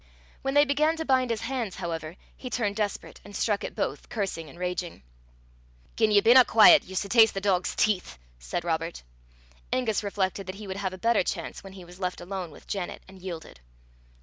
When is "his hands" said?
1.29-1.75